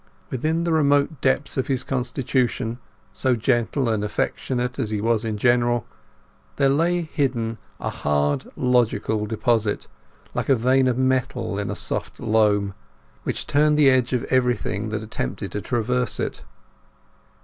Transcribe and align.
Within 0.31 0.63
the 0.63 0.73
remote 0.73 1.21
depths 1.21 1.57
of 1.57 1.67
his 1.67 1.83
constitution, 1.83 2.79
so 3.13 3.35
gentle 3.35 3.87
and 3.87 4.03
affectionate 4.03 4.79
as 4.79 4.89
he 4.89 4.99
was 4.99 5.23
in 5.23 5.37
general, 5.37 5.85
there 6.55 6.69
lay 6.69 7.01
hidden 7.03 7.59
a 7.79 7.91
hard 7.91 8.45
logical 8.55 9.27
deposit, 9.27 9.87
like 10.33 10.49
a 10.49 10.55
vein 10.55 10.87
of 10.87 10.97
metal 10.97 11.59
in 11.59 11.69
a 11.69 11.75
soft 11.75 12.19
loam, 12.19 12.73
which 13.21 13.45
turned 13.45 13.77
the 13.77 13.91
edge 13.91 14.11
of 14.11 14.23
everything 14.31 14.89
that 14.89 15.03
attempted 15.03 15.51
to 15.51 15.61
traverse 15.61 16.19
it. 16.19 16.43